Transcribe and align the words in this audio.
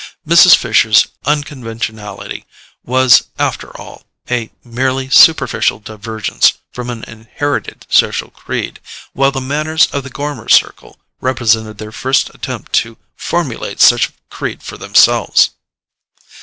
Mrs. 0.27 0.55
Fisher's 0.55 1.05
unconventionality 1.27 2.47
was, 2.83 3.25
after 3.37 3.69
all, 3.79 4.05
a 4.31 4.49
merely 4.63 5.11
superficial 5.11 5.77
divergence 5.77 6.53
from 6.73 6.89
an 6.89 7.03
inherited 7.03 7.85
social 7.87 8.31
creed, 8.31 8.79
while 9.13 9.31
the 9.31 9.39
manners 9.39 9.85
of 9.93 10.03
the 10.03 10.09
Gormer 10.09 10.49
circle 10.49 10.99
represented 11.19 11.77
their 11.77 11.91
first 11.91 12.33
attempt 12.33 12.73
to 12.81 12.97
formulate 13.15 13.79
such 13.79 14.09
a 14.09 14.13
creed 14.31 14.63
for 14.63 14.75
themselves. 14.75 15.51